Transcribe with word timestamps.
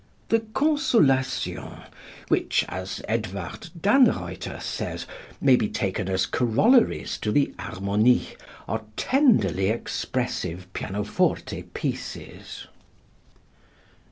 The 0.29 0.39
"Consolations," 0.39 1.83
which, 2.27 2.65
as 2.67 3.03
Edward 3.07 3.69
Dannreuther 3.79 4.59
says, 4.59 5.05
may 5.39 5.55
be 5.55 5.69
taken 5.69 6.09
as 6.09 6.25
corollaries 6.25 7.19
to 7.19 7.31
the 7.31 7.53
"Harmonies," 7.59 8.35
are 8.67 8.81
tenderly 8.97 9.67
expressive 9.69 10.65
pianoforte 10.73 11.61
pieces. 11.75 12.65